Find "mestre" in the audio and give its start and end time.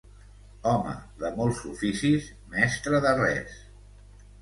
2.57-3.07